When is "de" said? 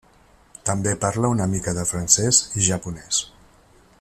1.81-1.85